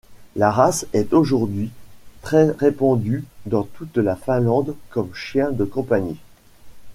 La 0.35 0.49
race 0.49 0.87
est 0.93 1.13
aujourd'hui 1.13 1.69
très 2.23 2.49
répandue 2.49 3.23
dans 3.45 3.61
toute 3.61 3.97
la 3.97 4.15
Finlande 4.15 4.75
comme 4.89 5.13
chien 5.13 5.51
de 5.51 5.63
compagnie. 5.63 6.17